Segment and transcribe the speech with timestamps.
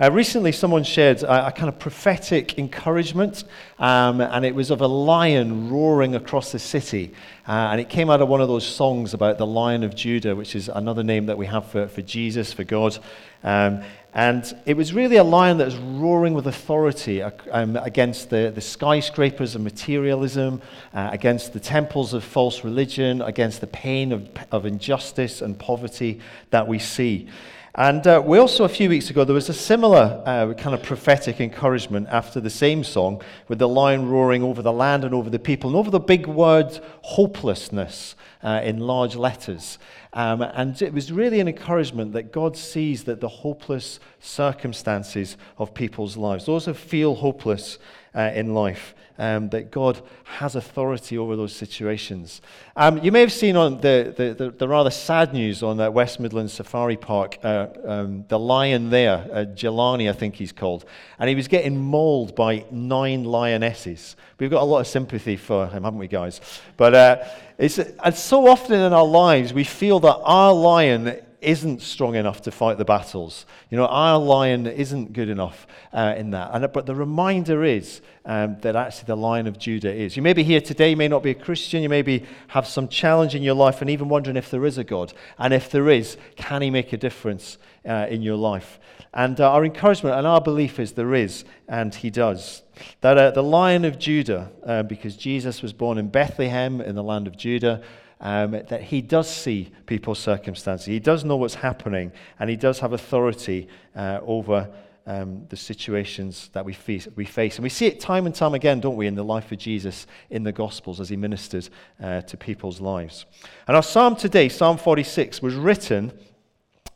[0.00, 3.44] Uh, recently, someone shared a, a, kind of prophetic encouragement,
[3.78, 7.12] um, and it was of a lion roaring across the city.
[7.46, 10.34] Uh, and it came out of one of those songs about the Lion of Judah,
[10.34, 12.98] which is another name that we have for, for Jesus, for God.
[13.44, 13.82] Um,
[14.14, 18.60] and it was really a lion that was roaring with authority um, against the, the
[18.62, 20.62] skyscrapers of materialism,
[20.94, 26.20] uh, against the temples of false religion, against the pain of, of injustice and poverty
[26.48, 27.28] that we see.
[27.74, 30.82] And uh, we also, a few weeks ago, there was a similar uh, kind of
[30.82, 35.30] prophetic encouragement after the same song, with the lion roaring over the land and over
[35.30, 39.78] the people, and over the big word hopelessness uh, in large letters.
[40.12, 45.74] Um, and it was really an encouragement that God sees that the hopeless circumstances of
[45.74, 47.78] people's lives, those who feel hopeless
[48.14, 52.40] uh, in life, um, that God has authority over those situations.
[52.74, 55.90] Um, you may have seen on the, the, the, the rather sad news on uh,
[55.90, 60.86] West Midlands Safari Park, uh, um, the lion there, uh, Jelani, I think he's called,
[61.18, 64.16] and he was getting mauled by nine lionesses.
[64.38, 66.40] We've got a lot of sympathy for him, haven't we, guys?
[66.78, 67.24] But uh,
[67.60, 72.42] it's, and so often in our lives, we feel that our lion isn't strong enough
[72.42, 73.46] to fight the battles.
[73.70, 76.50] You know, our lion isn't good enough uh, in that.
[76.52, 80.16] And, but the reminder is um, that actually the lion of Judah is.
[80.16, 82.88] You may be here today, you may not be a Christian, you maybe have some
[82.88, 85.12] challenge in your life and even wondering if there is a God.
[85.38, 88.78] And if there is, can he make a difference uh, in your life?
[89.12, 92.62] And uh, our encouragement and our belief is there is, and he does.
[93.00, 97.02] That uh, the lion of Judah, uh, because Jesus was born in Bethlehem in the
[97.02, 97.82] land of Judah,
[98.20, 100.86] um, that he does see people's circumstances.
[100.86, 104.68] He does know what's happening, and he does have authority uh, over
[105.06, 107.56] um, the situations that we face, we face.
[107.56, 110.06] And we see it time and time again, don't we, in the life of Jesus
[110.28, 111.70] in the Gospels as he ministers
[112.02, 113.24] uh, to people's lives.
[113.66, 116.12] And our psalm today, Psalm 46, was written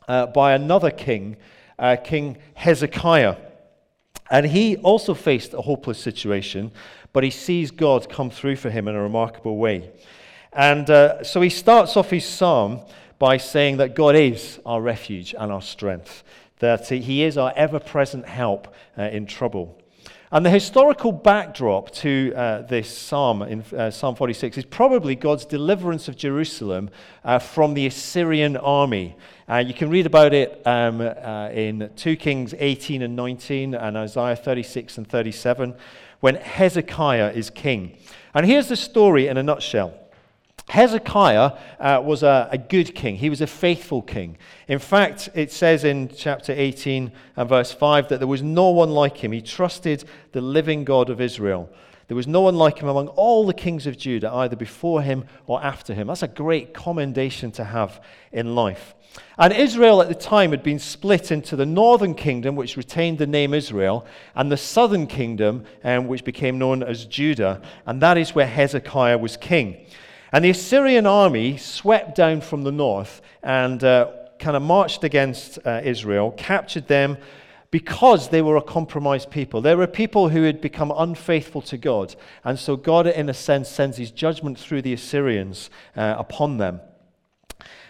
[0.07, 1.37] uh, by another king,
[1.79, 3.37] uh, King Hezekiah.
[4.29, 6.71] And he also faced a hopeless situation,
[7.13, 9.91] but he sees God come through for him in a remarkable way.
[10.55, 12.79] And uh, so he starts off his psalm
[13.19, 16.23] by saying that God is our refuge and our strength,
[16.59, 19.77] that he is our ever present help uh, in trouble.
[20.31, 25.45] And the historical backdrop to uh, this psalm in uh, Psalm 46 is probably God's
[25.45, 26.89] deliverance of Jerusalem
[27.23, 29.15] uh, from the Assyrian army.
[29.47, 33.97] Uh, you can read about it um, uh, in 2 Kings 18 and 19 and
[33.97, 35.75] Isaiah 36 and 37
[36.21, 37.97] when Hezekiah is king.
[38.33, 39.93] And here's the story in a nutshell.
[40.69, 43.17] Hezekiah uh, was a, a, good king.
[43.17, 44.37] He was a faithful king.
[44.67, 48.89] In fact, it says in chapter 18 and verse 5 that there was no one
[48.89, 49.31] like him.
[49.31, 51.69] He trusted the living God of Israel.
[52.07, 55.25] There was no one like him among all the kings of Judah, either before him
[55.47, 56.07] or after him.
[56.07, 58.95] That's a great commendation to have in life.
[59.37, 63.27] And Israel at the time had been split into the northern kingdom, which retained the
[63.27, 64.05] name Israel,
[64.35, 67.61] and the southern kingdom, um, which became known as Judah.
[67.85, 69.85] And that is where Hezekiah was king.
[70.35, 75.59] And the Assyrian army swept down from the north and uh, kind of marched against
[75.65, 77.17] uh, Israel, captured them
[77.71, 79.61] because they were a compromised people.
[79.61, 82.17] They were people who had become unfaithful to God.
[82.43, 86.81] And so God, in a sense, sends his judgment through the Assyrians uh, upon them.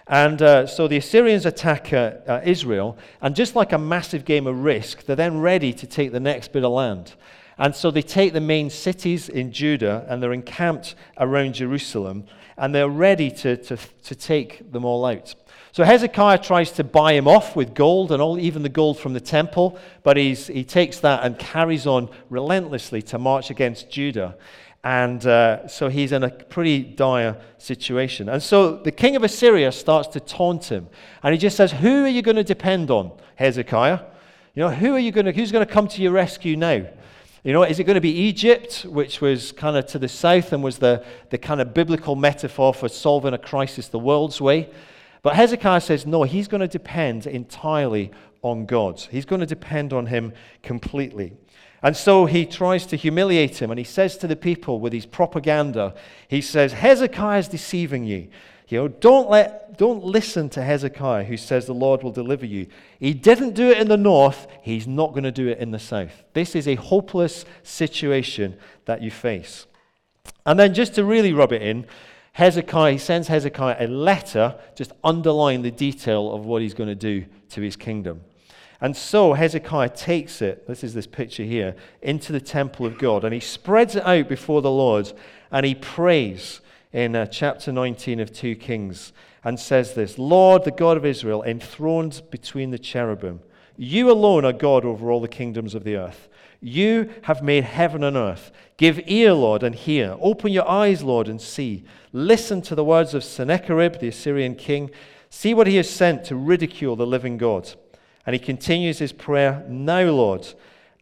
[0.05, 4.45] And uh, so the Assyrians attack uh, uh, Israel, and just like a massive game
[4.45, 7.15] of risk, they're then ready to take the next bit of land.
[7.57, 12.25] And so they take the main cities in Judah and they're encamped around Jerusalem
[12.57, 15.35] and they're ready to, to, to take them all out.
[15.71, 19.13] So Hezekiah tries to buy him off with gold and all, even the gold from
[19.13, 24.37] the temple, but he's, he takes that and carries on relentlessly to march against Judah.
[24.85, 28.29] And uh, so he's in a pretty dire situation.
[28.29, 30.87] And so the king of Assyria starts to taunt him.
[31.23, 33.99] And he just says, Who are you going to depend on, Hezekiah?
[34.53, 36.85] You know, who are you going to, who's going to come to your rescue now?
[37.45, 40.51] You know, is it going to be Egypt, which was kind of to the south
[40.51, 44.67] and was the, the kind of biblical metaphor for solving a crisis the world's way?
[45.21, 48.09] But Hezekiah says, no, he's going to depend entirely
[48.41, 48.99] on God.
[48.99, 50.33] He's going to depend on him
[50.63, 51.33] completely.
[51.83, 55.05] And so he tries to humiliate him, and he says to the people with his
[55.05, 55.93] propaganda,
[56.27, 58.27] he says, Hezekiah is deceiving you.
[58.67, 62.67] You know, don't, let, don't listen to Hezekiah who says the Lord will deliver you.
[62.99, 65.79] He didn't do it in the north, he's not going to do it in the
[65.79, 66.23] south.
[66.33, 69.67] This is a hopeless situation that you face.
[70.45, 71.85] And then, just to really rub it in,
[72.33, 76.95] Hezekiah, he sends Hezekiah a letter just underlying the detail of what he's going to
[76.95, 78.21] do to his kingdom.
[78.81, 83.23] And so Hezekiah takes it, this is this picture here, into the temple of God,
[83.23, 85.13] and he spreads it out before the Lord,
[85.51, 86.59] and he prays
[86.95, 89.11] in uh, chapter 19 of 2 Kings
[89.43, 93.41] and says this Lord, the God of Israel, enthroned between the cherubim,
[93.75, 96.29] You alone are God over all the kingdoms of the earth.
[96.61, 98.49] You have made heaven and earth.
[98.77, 100.15] Give ear, Lord, and hear.
[100.21, 101.83] Open your eyes, Lord, and see.
[102.13, 104.89] Listen to the words of Sennacherib, the Assyrian king.
[105.29, 107.73] See what he has sent to ridicule the living God.
[108.25, 110.47] And he continues his prayer Now, Lord,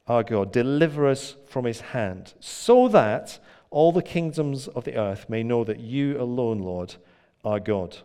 [0.07, 3.39] our God, deliver us from his hand, so that
[3.73, 6.95] all the kingdoms of the earth may know that you alone, Lord,
[7.43, 7.97] are God.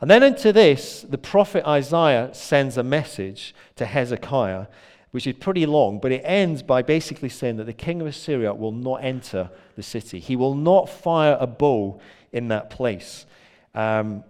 [0.00, 4.66] And then into this, the prophet Isaiah sends a message to Hezekiah,
[5.12, 8.52] which is pretty long, but it ends by basically saying that the king of Assyria
[8.52, 10.18] will not enter the city.
[10.18, 12.00] He will not fire a bow
[12.32, 13.26] in that place.
[13.74, 14.24] Um,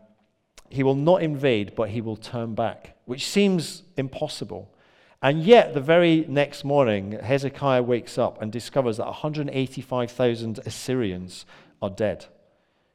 [0.69, 4.73] he will not invade, but he will turn back, which seems impossible.
[5.23, 11.47] And yet, the very next morning, Hezekiah wakes up and discovers that 185,000 Assyrians
[11.81, 12.27] are dead.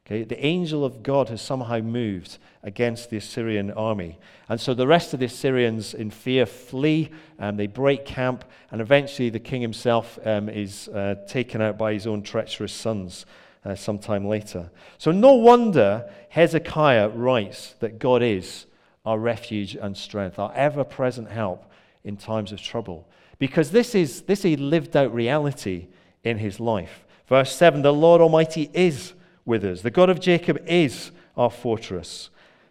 [0.04, 4.18] Okay, the angel of God has somehow moved against the Assyrian army.
[4.48, 8.44] And so the rest of the Assyrians, in fear, flee and they break camp.
[8.70, 13.24] And eventually, the king himself um, is uh, taken out by his own treacherous sons
[13.64, 14.70] uh, sometime later.
[14.98, 18.66] So, no wonder Hezekiah writes that God is
[19.04, 21.67] our refuge and strength, our ever present help
[22.04, 23.08] in times of trouble.
[23.38, 25.86] Because this is, this is a lived out reality
[26.24, 27.04] in his life.
[27.28, 29.14] Verse 7 The Lord Almighty is
[29.44, 29.82] with us.
[29.82, 32.30] The God of Jacob is our fortress.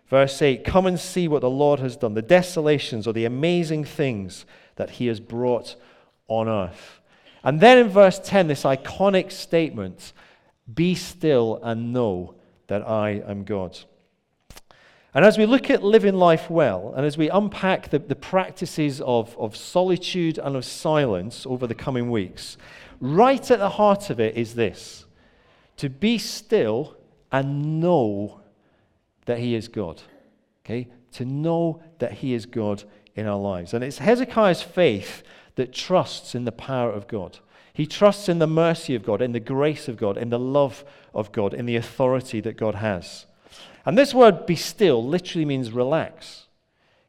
[0.10, 3.84] Verse 8 Come and see what the Lord has done, the desolations or the amazing
[3.84, 4.46] things
[4.76, 5.76] that he has brought
[6.28, 7.00] on earth.
[7.44, 10.14] And then in verse 10, this iconic statement
[10.74, 12.36] Be still and know
[12.68, 13.78] that I am God.
[15.18, 19.02] And as we look at living life well, and as we unpack the, the practices
[19.02, 22.56] of, of solitude and of silence over the coming weeks,
[23.02, 25.06] right at the heart of it is this
[25.78, 26.96] to be still
[27.32, 28.42] and know
[29.26, 30.04] that He is God.
[30.64, 30.88] Okay?
[31.14, 32.84] To know that He is God
[33.16, 33.74] in our lives.
[33.74, 35.24] And it's Hezekiah's faith
[35.56, 37.40] that trusts in the power of God.
[37.74, 40.86] He trusts in the mercy of God, in the grace of God, in the love
[41.12, 43.26] of God, in the authority that God has.
[43.88, 46.48] And this word be still literally means relax.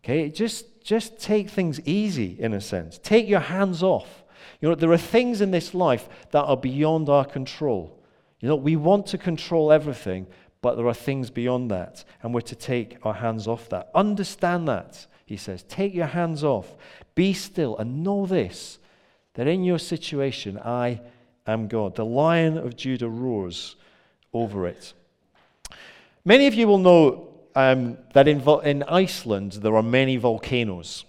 [0.04, 0.30] Okay?
[0.30, 3.00] Just, just take things easy in a sense.
[3.02, 4.22] Take your hands off.
[4.60, 8.00] You know, there are things in this life that are beyond our control.
[8.38, 10.28] You know, we want to control everything,
[10.62, 13.90] but there are things beyond that, and we're to take our hands off that.
[13.92, 15.64] Understand that, he says.
[15.64, 16.76] Take your hands off.
[17.16, 18.78] Be still, and know this
[19.34, 21.00] that in your situation, I
[21.44, 21.96] am God.
[21.96, 23.74] The lion of Judah roars
[24.32, 24.92] over it.
[26.28, 31.06] Many of you will know um, that in, in Iceland there are many volcanoes.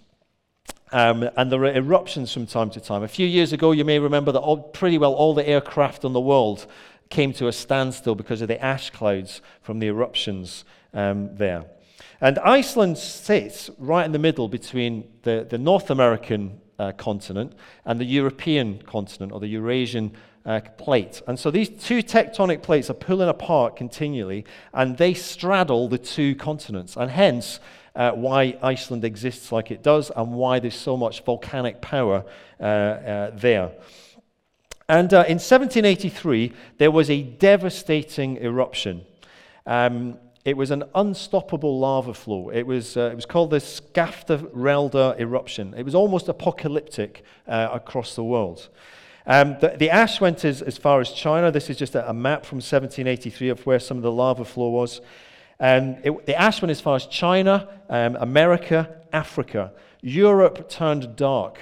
[0.92, 3.02] Um, and there are eruptions from time to time.
[3.02, 6.14] A few years ago, you may remember that all, pretty well all the aircraft in
[6.14, 6.66] the world
[7.10, 10.64] came to a standstill because of the ash clouds from the eruptions
[10.94, 11.66] um, there.
[12.22, 17.52] And Iceland sits right in the middle between the, the North American uh, continent
[17.84, 20.12] and the European continent or the Eurasian
[20.44, 21.22] uh, plate.
[21.26, 26.34] And so these two tectonic plates are pulling apart continually and they straddle the two
[26.34, 26.96] continents.
[26.96, 27.60] And hence,
[27.94, 32.24] uh, why Iceland exists like it does and why there's so much volcanic power
[32.60, 33.72] uh, uh, there.
[34.88, 39.04] And uh, in 1783, there was a devastating eruption.
[39.66, 42.48] Um, it was an unstoppable lava flow.
[42.48, 44.50] It was, uh, it was called the Skafta
[45.20, 45.74] eruption.
[45.76, 48.68] It was almost apocalyptic uh, across the world.
[49.26, 51.50] Um, the, the, ash went as, as far as China.
[51.50, 54.70] This is just a, a, map from 1783 of where some of the lava flow
[54.70, 55.00] was.
[55.58, 59.72] Um, it, the ash went as far as China, um, America, Africa.
[60.00, 61.58] Europe turned dark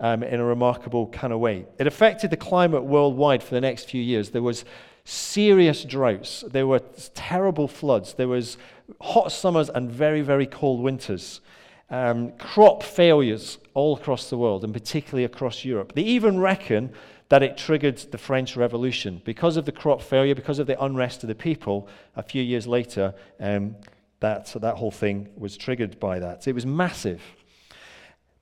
[0.00, 1.66] um, in a remarkable kind of way.
[1.78, 4.30] It affected the climate worldwide for the next few years.
[4.30, 4.64] There was
[5.04, 6.44] serious droughts.
[6.48, 6.80] There were
[7.14, 8.14] terrible floods.
[8.14, 8.58] There was
[9.00, 11.40] hot summers and very, very cold winters.
[11.88, 15.92] Um, crop failures all across the world, and particularly across Europe.
[15.94, 16.92] They even reckon
[17.28, 19.20] that it triggered the French Revolution.
[19.24, 22.66] Because of the crop failure, because of the unrest of the people, a few years
[22.66, 23.76] later, um,
[24.20, 26.46] that, so that whole thing was triggered by that.
[26.46, 27.20] It was massive.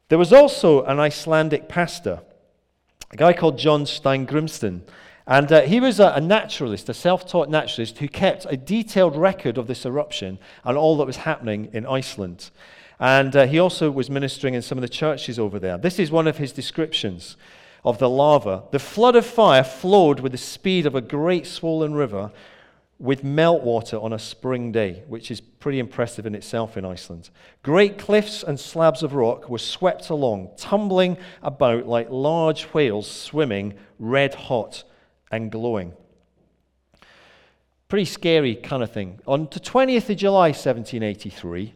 [0.08, 2.20] There was also an Icelandic pastor,
[3.10, 4.82] a guy called John Steingrimsson.
[5.26, 9.16] And uh, he was a, a naturalist, a self taught naturalist who kept a detailed
[9.16, 12.50] record of this eruption and all that was happening in Iceland.
[13.04, 15.76] And uh, he also was ministering in some of the churches over there.
[15.76, 17.37] This is one of his descriptions
[17.84, 18.62] of the lava.
[18.70, 22.32] The flood of fire flowed with the speed of a great swollen river
[22.99, 27.28] with meltwater on a spring day, which is pretty impressive in itself in Iceland.
[27.62, 33.75] Great cliffs and slabs of rock were swept along, tumbling about like large whales swimming
[33.99, 34.82] red hot
[35.30, 35.92] and glowing.
[37.88, 39.20] Pretty scary kind of thing.
[39.26, 41.75] On the 20th of July 1783,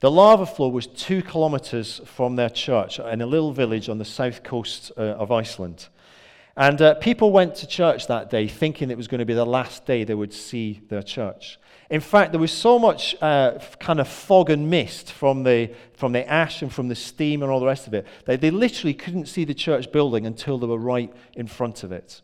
[0.00, 4.04] The lava flow was two kilometers from their church in a little village on the
[4.04, 5.88] south coast uh, of Iceland.
[6.54, 9.46] And uh, people went to church that day thinking it was going to be the
[9.46, 11.58] last day they would see their church.
[11.88, 16.12] In fact, there was so much uh, kind of fog and mist from the, from
[16.12, 18.94] the ash and from the steam and all the rest of it that they literally
[18.94, 22.20] couldn't see the church building until they were right in front of it.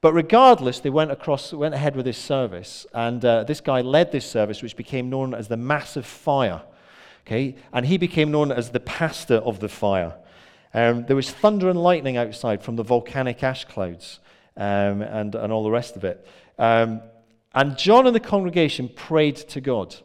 [0.00, 4.10] But regardless, they went across, went ahead with this service, and uh, this guy led
[4.10, 6.62] this service, which became known as the Mass of Fire.
[7.28, 10.14] Okay, and he became known as the pastor of the fire.
[10.72, 14.20] Um, there was thunder and lightning outside from the volcanic ash clouds
[14.56, 16.26] um, and, and all the rest of it.
[16.58, 17.02] Um,
[17.54, 19.96] and John and the congregation prayed to God.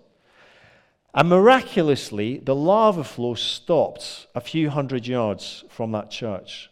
[1.14, 6.72] And miraculously, the lava flow stopped a few hundred yards from that church.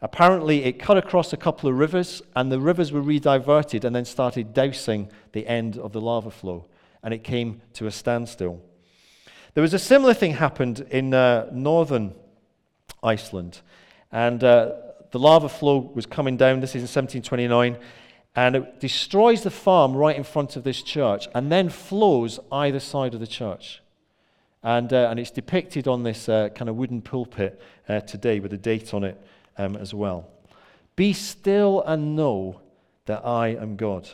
[0.00, 4.04] Apparently, it cut across a couple of rivers, and the rivers were rediverted and then
[4.04, 6.66] started dousing the end of the lava flow,
[7.02, 8.62] and it came to a standstill.
[9.54, 12.14] There was a similar thing happened in uh, northern
[13.02, 13.60] Iceland,
[14.12, 14.72] and uh,
[15.10, 16.60] the lava flow was coming down.
[16.60, 17.78] This is in 1729,
[18.36, 22.80] and it destroys the farm right in front of this church, and then flows either
[22.80, 23.82] side of the church.
[24.62, 28.52] And, uh, and it's depicted on this uh, kind of wooden pulpit uh, today with
[28.52, 29.20] a date on it
[29.56, 30.28] um, as well.
[30.96, 32.60] Be still and know
[33.06, 34.08] that I am God.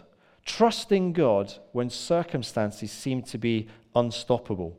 [0.44, 4.76] Trusting God when circumstances seem to be unstoppable,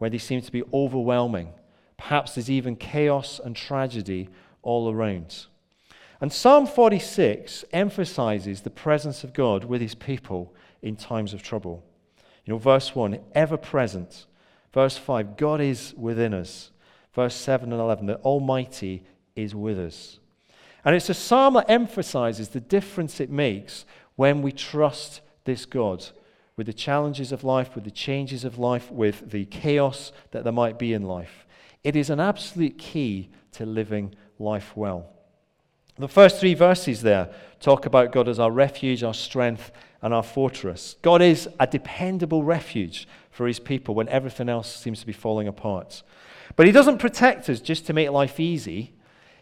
[0.00, 1.52] where they seem to be overwhelming.
[1.98, 4.30] Perhaps there's even chaos and tragedy
[4.62, 5.44] all around.
[6.22, 11.84] And Psalm 46 emphasizes the presence of God with his people in times of trouble.
[12.46, 14.24] You know, verse 1, ever present.
[14.72, 16.70] Verse 5, God is within us.
[17.14, 19.04] Verse 7 and 11, the Almighty
[19.36, 20.18] is with us.
[20.82, 23.84] And it's a psalm that emphasizes the difference it makes
[24.16, 26.06] when we trust this God
[26.60, 30.52] with the challenges of life, with the changes of life, with the chaos that there
[30.52, 31.46] might be in life.
[31.82, 35.08] It is an absolute key to living life well.
[35.96, 40.22] The first three verses there talk about God as our refuge, our strength, and our
[40.22, 40.96] fortress.
[41.00, 45.48] God is a dependable refuge for his people when everything else seems to be falling
[45.48, 46.02] apart.
[46.56, 48.92] But he doesn't protect us just to make life easy.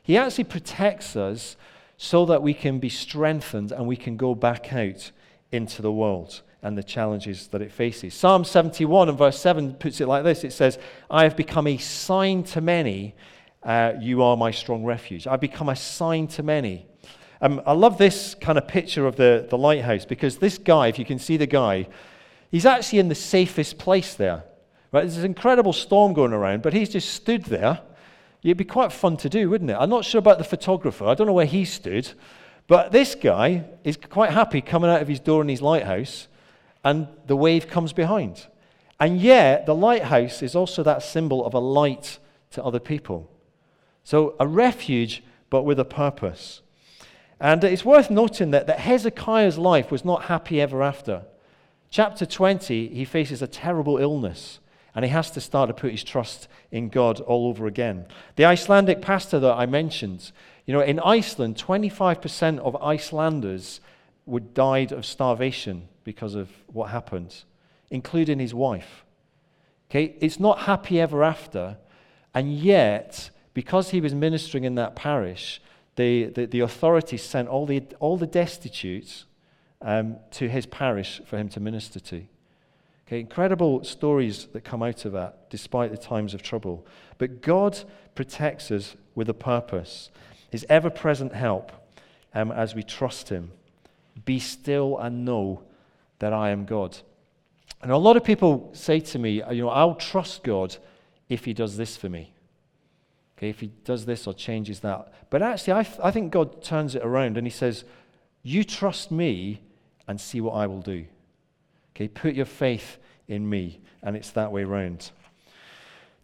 [0.04, 1.56] He actually protects us
[1.96, 5.10] so that we can be strengthened and we can go back out
[5.50, 8.14] into the world and the challenges that it faces.
[8.14, 10.78] Psalm 71 and verse 7 puts it like this it says,
[11.10, 13.14] I have become a sign to many,
[13.62, 15.26] uh, you are my strong refuge.
[15.26, 16.86] I've become a sign to many.
[17.40, 20.98] Um, I love this kind of picture of the, the lighthouse because this guy, if
[20.98, 21.86] you can see the guy,
[22.50, 24.44] he's actually in the safest place there.
[24.90, 25.02] Right?
[25.02, 27.80] There's an incredible storm going around, but he's just stood there
[28.42, 29.76] It'd be quite fun to do, wouldn't it?
[29.78, 31.06] I'm not sure about the photographer.
[31.06, 32.10] I don't know where he stood.
[32.66, 36.28] But this guy is quite happy coming out of his door in his lighthouse,
[36.84, 38.46] and the wave comes behind.
[39.00, 42.18] And yet, the lighthouse is also that symbol of a light
[42.50, 43.30] to other people.
[44.02, 46.62] So, a refuge, but with a purpose.
[47.40, 51.24] And it's worth noting that, that Hezekiah's life was not happy ever after.
[51.90, 54.58] Chapter 20, he faces a terrible illness
[54.94, 58.06] and he has to start to put his trust in God all over again.
[58.34, 60.32] The Icelandic pastor that I mentioned,
[60.66, 63.80] you know, in Iceland, 25% of Icelanders
[64.28, 67.44] would died of starvation because of what happened,
[67.90, 69.04] including his wife.
[69.90, 71.78] Okay, it's not happy ever after,
[72.34, 75.60] and yet, because he was ministering in that parish,
[75.96, 79.24] the, the, the authorities sent all the, all the destitutes
[79.80, 82.24] um, to his parish for him to minister to.
[83.08, 86.86] Okay, incredible stories that come out of that, despite the times of trouble.
[87.16, 87.78] But God
[88.14, 90.10] protects us with a purpose,
[90.50, 91.72] His ever present help
[92.34, 93.52] um, as we trust Him.
[94.24, 95.62] Be still and know
[96.18, 96.98] that I am God.
[97.82, 100.76] And a lot of people say to me, you know, I'll trust God
[101.28, 102.32] if He does this for me.
[103.36, 105.12] Okay, if He does this or changes that.
[105.30, 107.84] But actually, I, th- I think God turns it around and He says,
[108.42, 109.60] You trust me
[110.08, 111.06] and see what I will do.
[111.94, 112.98] Okay, put your faith
[113.28, 113.80] in me.
[114.02, 115.10] And it's that way round.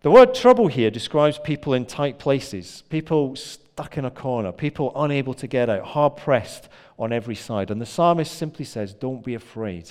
[0.03, 4.93] The word trouble here describes people in tight places, people stuck in a corner, people
[4.95, 7.71] unable to get out, hard pressed on every side.
[7.71, 9.91] And the psalmist simply says, Don't be afraid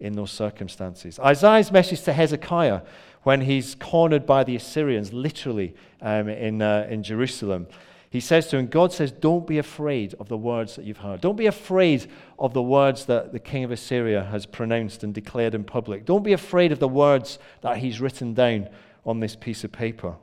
[0.00, 1.18] in those circumstances.
[1.20, 2.82] Isaiah's message to Hezekiah
[3.22, 7.68] when he's cornered by the Assyrians, literally um, in, uh, in Jerusalem,
[8.10, 11.22] he says to him, God says, Don't be afraid of the words that you've heard.
[11.22, 15.54] Don't be afraid of the words that the king of Assyria has pronounced and declared
[15.54, 16.04] in public.
[16.04, 18.68] Don't be afraid of the words that he's written down
[19.06, 20.16] on this piece of paper.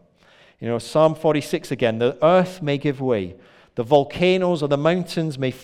[0.60, 3.36] You know, Psalm 46 again the earth may give way,
[3.74, 5.56] the volcanoes or the mountains may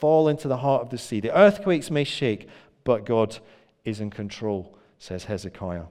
[0.00, 2.48] fall into the heart of the sea, the earthquakes may shake,
[2.84, 3.38] but God
[3.84, 5.84] is in control, says Hezekiah.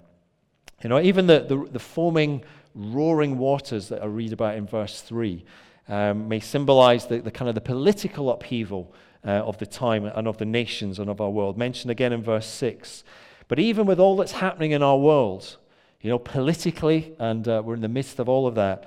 [0.83, 5.01] You know, even the, the, the foaming, roaring waters that I read about in verse
[5.01, 5.43] 3
[5.87, 8.93] um, may symbolize the, the kind of the political upheaval
[9.25, 11.57] uh, of the time and of the nations and of our world.
[11.57, 13.03] Mentioned again in verse 6.
[13.47, 15.57] But even with all that's happening in our world,
[16.01, 18.85] you know, politically, and uh, we're in the midst of all of that,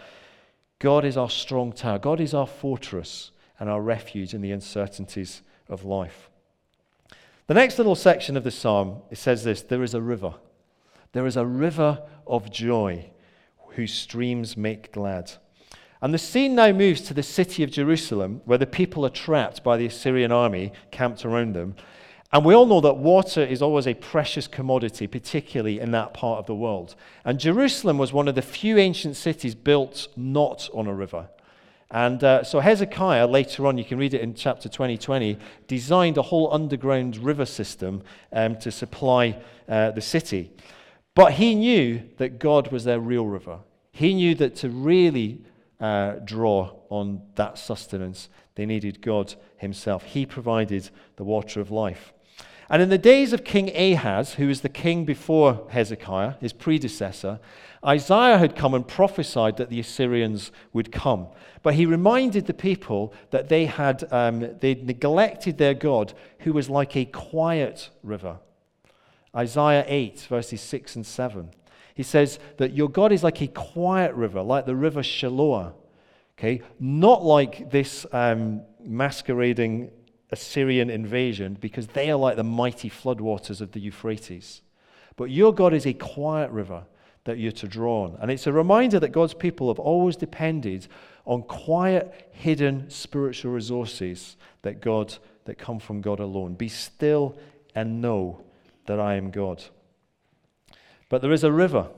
[0.78, 1.98] God is our strong tower.
[1.98, 3.30] God is our fortress
[3.62, 6.28] and our refuge in the uncertainties of life.
[7.46, 10.34] The next little section of the psalm, it says this there is a river.
[11.12, 13.12] There is a river of joy
[13.76, 15.34] whose streams make glad.
[16.00, 19.62] And the scene now moves to the city of Jerusalem, where the people are trapped
[19.62, 21.76] by the Assyrian army camped around them.
[22.32, 26.40] And we all know that water is always a precious commodity, particularly in that part
[26.40, 26.96] of the world.
[27.24, 31.28] And Jerusalem was one of the few ancient cities built not on a river.
[31.92, 36.22] And uh, so Hezekiah, later on, you can read it in chapter 2020, designed a
[36.22, 40.50] whole underground river system um, to supply uh, the city.
[41.14, 43.58] But he knew that God was their real river.
[43.92, 45.42] He knew that to really
[45.80, 48.30] uh, draw on that sustenance.
[48.54, 50.04] They needed God Himself.
[50.04, 52.14] He provided the water of life.
[52.72, 57.38] And in the days of King Ahaz, who was the king before Hezekiah, his predecessor,
[57.86, 61.26] Isaiah had come and prophesied that the Assyrians would come.
[61.62, 66.70] But he reminded the people that they had um, they'd neglected their God, who was
[66.70, 68.38] like a quiet river.
[69.36, 71.50] Isaiah 8, verses 6 and 7.
[71.94, 75.74] He says that your God is like a quiet river, like the river Shiloah.
[76.38, 76.62] Okay?
[76.80, 79.90] Not like this um, masquerading
[80.32, 84.62] Assyrian invasion, because they are like the mighty floodwaters of the Euphrates.
[85.16, 86.84] But your God is a quiet river
[87.24, 88.18] that you're to draw on.
[88.20, 90.88] And it's a reminder that God's people have always depended
[91.24, 96.54] on quiet, hidden spiritual resources that God that come from God alone.
[96.54, 97.36] Be still
[97.74, 98.42] and know
[98.86, 99.62] that I am God.
[101.08, 101.88] But there is a river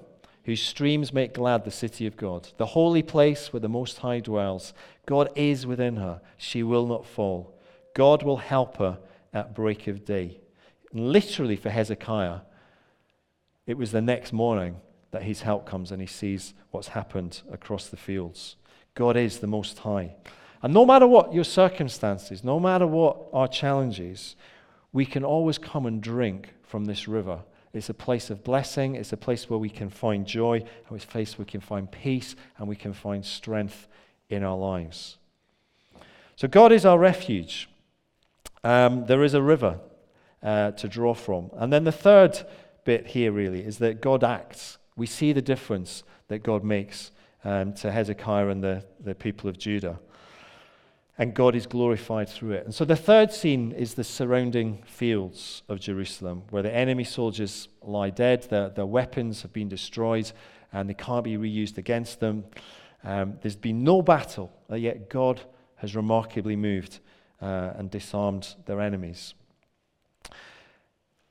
[0.45, 4.21] whose streams make glad the city of God, the holy place where the Most High
[4.21, 4.75] dwells.
[5.07, 6.21] God is within her.
[6.37, 7.54] She will not fall.
[7.95, 8.99] God will help her
[9.33, 10.41] at break of day.
[10.93, 12.41] literally, for Hezekiah,
[13.67, 14.77] it was the next morning
[15.11, 18.57] that his help comes and he sees what's happened across the fields.
[18.95, 20.15] God is the Most High.
[20.63, 24.37] And no matter what your circumstances, no matter what our challenges,
[24.93, 27.41] we can always come and drink from this river
[27.75, 28.95] it's a place of blessing.
[28.95, 30.59] It's a place where we can find joy.
[30.59, 33.89] And it's a place where we can find peace and we can find strength
[34.31, 35.19] in our lives.
[36.37, 37.69] So, God is our refuge.
[38.65, 39.79] Um, there is a river
[40.43, 41.51] uh, to draw from.
[41.55, 42.45] And then the third
[42.85, 44.79] bit here, really, is that God acts.
[44.97, 47.13] We see the difference that God makes
[47.45, 50.01] um, to Hezekiah and the, the people of Judah
[51.17, 52.65] and God is glorified through it.
[52.65, 57.69] And so the third scene is the surrounding fields of Jerusalem, where the enemy soldiers
[57.83, 60.33] lie dead, their, their weapons have been destroyed,
[60.73, 62.45] and they can't be reused against them.
[63.05, 65.41] Um, there's been no battle, yet God
[65.77, 66.99] has remarkably moved
[67.45, 69.35] uh, and disarmed their enemies.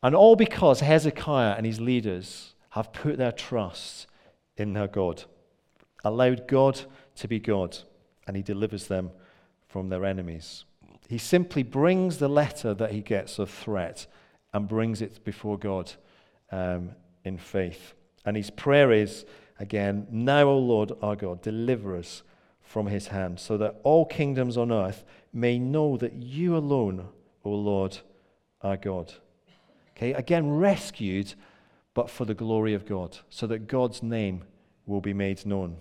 [0.03, 4.05] And all because Hezekiah and his leaders have put their trust
[4.55, 5.23] in their God,
[6.03, 6.81] allowed God
[7.15, 7.77] to be God,
[8.27, 9.09] and he delivers them
[9.67, 10.65] from their enemies.
[11.09, 14.05] He simply brings the letter that he gets of threat
[14.53, 15.91] and brings it before God
[16.51, 16.91] um,
[17.25, 17.95] in faith.
[18.23, 19.25] And his prayer is,
[19.59, 22.21] again, Now, O Lord our God, deliver us
[22.63, 27.09] from his hand, so that all kingdoms on earth may know that you alone,
[27.43, 27.99] O Lord
[28.61, 29.13] our God.
[29.95, 31.35] Okay, again, rescued,
[31.93, 34.43] but for the glory of God, so that God's name
[34.85, 35.77] will be made known.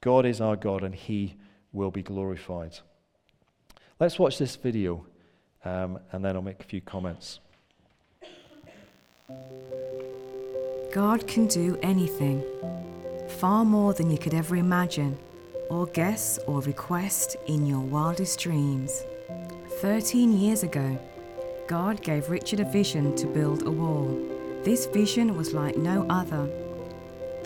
[0.00, 1.36] God is our God, and he
[1.72, 2.78] will be glorified.
[3.98, 5.06] Let's watch this video
[5.66, 7.40] um, and then I'll make a few comments.
[10.92, 12.42] God can do anything,
[13.28, 15.18] far more than you could ever imagine,
[15.68, 19.04] or guess or request in your wildest dreams.
[19.80, 20.98] Thirteen years ago,
[21.66, 24.18] God gave Richard a vision to build a wall.
[24.62, 26.48] This vision was like no other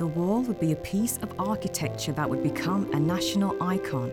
[0.01, 4.11] the wall would be a piece of architecture that would become a national icon,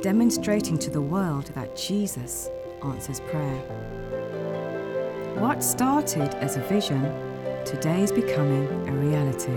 [0.00, 2.48] demonstrating to the world that Jesus
[2.82, 3.60] answers prayer.
[5.38, 7.02] What started as a vision
[7.66, 9.52] today is becoming a reality.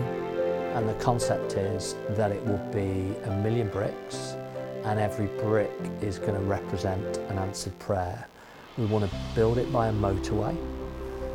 [0.73, 4.35] And the concept is that it will be a million bricks,
[4.83, 8.27] and every brick is going to represent an answered prayer.
[8.77, 10.57] We want to build it by a motorway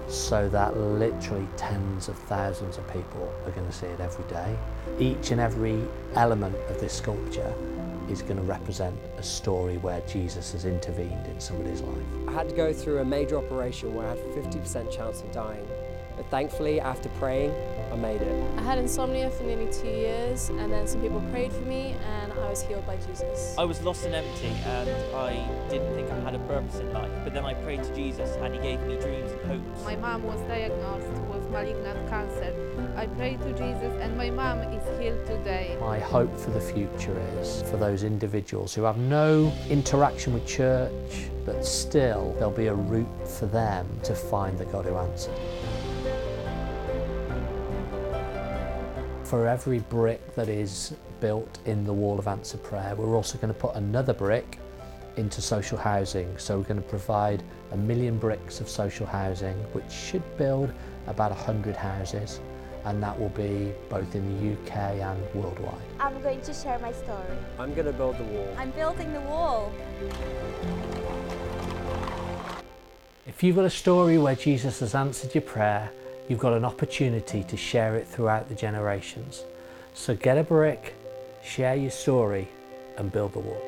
[0.08, 4.58] so that literally tens of thousands of people are going to see it every day.
[4.98, 7.54] Each and every element of this sculpture
[8.10, 12.06] is going to represent a story where Jesus has intervened in somebody's life.
[12.26, 15.30] I had to go through a major operation where I had a 50% chance of
[15.30, 15.66] dying.
[16.18, 17.54] But thankfully, after praying,
[17.92, 18.58] I made it.
[18.58, 22.32] I had insomnia for nearly two years, and then some people prayed for me, and
[22.32, 23.54] I was healed by Jesus.
[23.56, 27.10] I was lost and empty, and I didn't think I had a purpose in life.
[27.22, 29.84] But then I prayed to Jesus, and He gave me dreams and hopes.
[29.84, 32.52] My mom was diagnosed with malignant cancer.
[32.96, 35.78] I prayed to Jesus, and my mom is healed today.
[35.80, 41.30] My hope for the future is for those individuals who have no interaction with church,
[41.46, 45.38] but still there'll be a route for them to find the God who answers.
[49.28, 53.52] For every brick that is built in the wall of answer prayer, we're also going
[53.52, 54.58] to put another brick
[55.18, 56.38] into social housing.
[56.38, 60.72] So we're going to provide a million bricks of social housing, which should build
[61.08, 62.40] about 100 houses,
[62.86, 65.74] and that will be both in the UK and worldwide.
[66.00, 67.36] I'm going to share my story.
[67.58, 68.56] I'm going to build the wall.
[68.56, 69.70] I'm building the wall.
[73.26, 75.90] If you've got a story where Jesus has answered your prayer,
[76.28, 79.44] you've got an opportunity to share it throughout the generations.
[79.94, 80.94] So get a brick,
[81.42, 82.48] share your story,
[82.98, 83.62] and build the wall.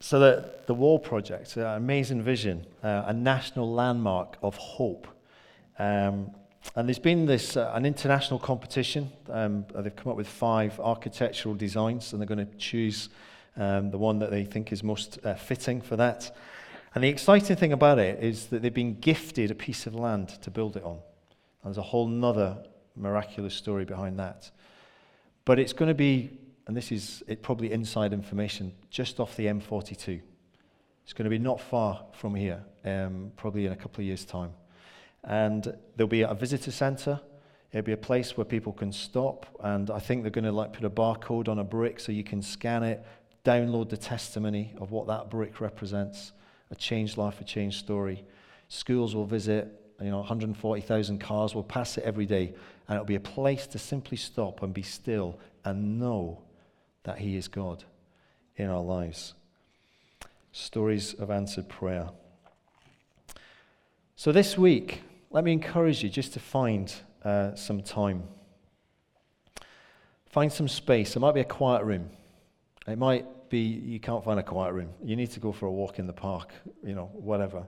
[0.00, 5.06] So the, the Wall Project, an amazing vision, uh, a national landmark of hope.
[5.78, 6.32] Um,
[6.76, 9.10] and there's been this uh, an international competition.
[9.30, 13.08] Um, they've come up with five architectural designs, and they're going to choose
[13.56, 16.34] um, the one that they think is most uh, fitting for that.
[16.94, 20.28] And the exciting thing about it is that they've been gifted a piece of land
[20.42, 20.98] to build it on.
[21.62, 22.58] And there's a whole nother
[22.96, 24.50] miraculous story behind that.
[25.44, 29.46] But it's going to be, and this is it probably inside information, just off the
[29.46, 30.20] M42.
[31.04, 34.24] It's going to be not far from here, um, probably in a couple of years'
[34.24, 34.52] time.
[35.24, 37.20] And there'll be a visitor centre.
[37.72, 40.74] It'll be a place where people can stop, and I think they're going to like
[40.74, 43.02] put a barcode on a brick so you can scan it,
[43.44, 46.32] download the testimony of what that brick represents,
[46.70, 48.24] a changed life, a changed story.
[48.68, 52.54] Schools will visit, you know, 140,000 cars will pass it every day,
[52.88, 56.42] and it'll be a place to simply stop and be still and know
[57.04, 57.84] that He is God
[58.56, 59.34] in our lives.
[60.52, 62.10] Stories of answered prayer.
[64.16, 68.24] So this week, let me encourage you just to find uh, some time.
[70.26, 71.16] Find some space.
[71.16, 72.10] It might be a quiet room.
[72.86, 74.90] It might be you can't find a quiet room.
[75.04, 76.52] You need to go for a walk in the park,
[76.84, 77.66] you know, whatever.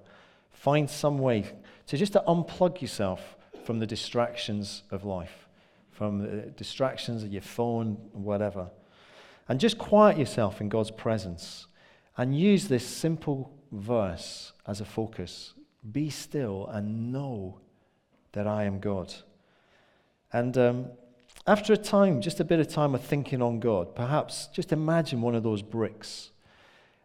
[0.50, 1.44] Find some way
[1.86, 5.48] to just to unplug yourself from the distractions of life,
[5.90, 8.70] from the distractions of your phone, whatever.
[9.48, 11.66] And just quiet yourself in God's presence
[12.16, 15.54] and use this simple verse as a focus.
[15.92, 17.60] Be still and know
[18.32, 19.14] that I am God.
[20.32, 20.86] And um,
[21.46, 25.20] after a time, just a bit of time of thinking on God, perhaps just imagine
[25.20, 26.30] one of those bricks.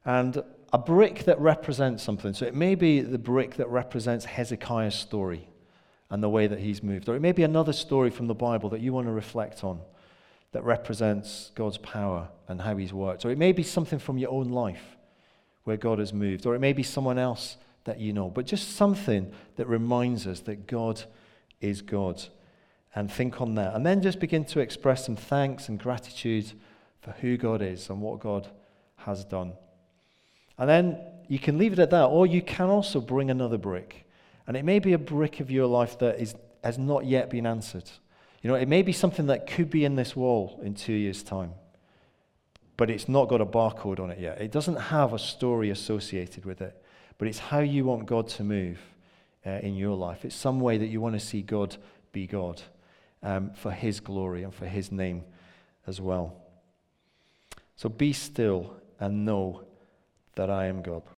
[0.06, 2.34] And a brick that represents something.
[2.34, 5.50] So it may be the brick that represents Hezekiah's story
[6.10, 7.10] and the way that he's moved.
[7.10, 9.80] Or it may be another story from the Bible that you want to reflect on
[10.52, 13.26] that represents God's power and how he's worked.
[13.26, 14.98] Or it may be something from your own life
[15.64, 16.46] where God has moved.
[16.46, 18.30] Or it may be someone else that you know.
[18.30, 21.04] But just something that reminds us that God
[21.62, 22.24] is God.
[22.96, 23.76] And think on that.
[23.76, 26.54] And then just begin to express some thanks and gratitude
[27.02, 28.48] for who God is and what God
[28.98, 29.54] has done.
[30.58, 34.06] And then you can leave it at that, or you can also bring another brick.
[34.48, 37.46] And it may be a brick of your life that is, has not yet been
[37.46, 37.90] answered.
[38.42, 41.22] You know, it may be something that could be in this wall in two years'
[41.22, 41.52] time,
[42.76, 44.42] but it's not got a barcode on it yet.
[44.42, 46.82] It doesn't have a story associated with it,
[47.18, 48.80] but it's how you want God to move
[49.46, 50.26] uh, in your life.
[50.26, 51.78] It's some way that you want to see God
[52.12, 52.62] be God
[53.24, 55.24] um, for His glory and for His name
[55.88, 56.36] as well.
[57.76, 59.64] So be still and know
[60.36, 61.04] that I am God.